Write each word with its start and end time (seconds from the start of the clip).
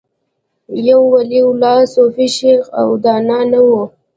یو 0.87 0.99
ولي 1.13 1.39
الله، 1.49 1.77
صوفي، 1.93 2.27
شیخ 2.37 2.63
او 2.81 2.87
دانا 3.03 3.39
نه 3.51 3.59
و 3.67 3.69